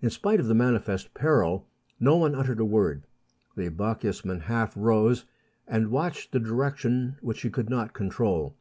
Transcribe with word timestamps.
In 0.00 0.10
spite 0.10 0.40
of 0.40 0.46
the 0.46 0.56
manifest 0.56 1.14
peril, 1.14 1.68
no 2.00 2.16
one 2.16 2.34
uttered 2.34 2.58
a 2.58 2.64
word. 2.64 3.04
The 3.54 3.68
Bochjesman 3.68 4.40
half 4.40 4.72
rose, 4.76 5.24
an.i 5.68 5.86
watched 5.86 6.32
the 6.32 6.40
direction 6.40 7.14
which 7.20 7.42
he 7.42 7.48
could 7.48 7.70
not 7.70 7.92
control. 7.94 8.56